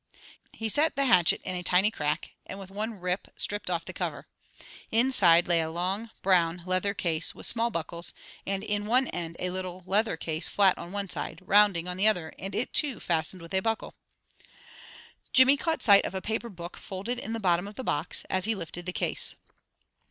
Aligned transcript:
He 0.51 0.67
set 0.67 0.95
the 0.95 1.05
hatchet 1.05 1.41
in 1.43 1.53
a 1.55 1.61
tiny 1.61 1.91
crack, 1.91 2.31
and 2.47 2.57
with 2.57 2.71
one 2.71 2.95
rip, 2.99 3.27
stripped 3.37 3.69
off 3.69 3.85
the 3.85 3.93
cover. 3.93 4.25
Inside 4.89 5.47
lay 5.47 5.61
a 5.61 5.69
long, 5.69 6.09
brown 6.23 6.63
leather 6.65 6.95
case, 6.95 7.35
with 7.35 7.45
small 7.45 7.69
buckles, 7.69 8.11
and 8.47 8.63
in 8.63 8.87
one 8.87 9.09
end 9.09 9.35
a 9.37 9.51
little 9.51 9.83
leather 9.85 10.17
case, 10.17 10.47
flat 10.47 10.75
on 10.75 10.91
one 10.91 11.07
side, 11.07 11.39
rounding 11.43 11.87
on 11.87 11.97
the 11.97 12.07
other, 12.07 12.33
and 12.39 12.55
it, 12.55 12.73
too, 12.73 12.99
fastened 12.99 13.43
with 13.43 13.53
a 13.53 13.59
buckle. 13.59 13.93
Jimmy 15.33 15.55
caught 15.55 15.83
sight 15.83 16.03
of 16.03 16.15
a 16.15 16.19
paper 16.21 16.49
book 16.49 16.77
folded 16.77 17.19
in 17.19 17.33
the 17.33 17.39
bottom 17.39 17.67
of 17.67 17.75
the 17.75 17.83
box, 17.83 18.25
as 18.27 18.45
he 18.45 18.55
lifted 18.55 18.87
the 18.87 18.91
case. 18.93 19.35